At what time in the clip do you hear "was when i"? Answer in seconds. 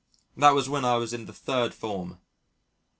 0.55-0.95